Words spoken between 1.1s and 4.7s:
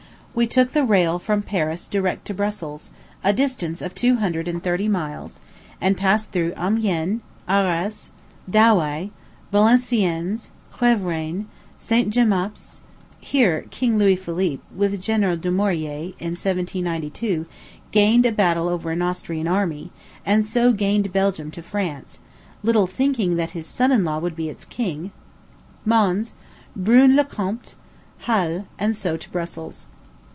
from Paris direct to Brussels, a distance of two hundred and